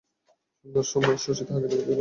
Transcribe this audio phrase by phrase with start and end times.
[0.59, 1.89] সন্ধ্যার সময় শশী তাহাকে দেখিতে গেল।